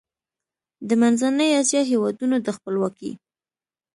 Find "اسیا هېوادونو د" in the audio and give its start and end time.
1.59-2.47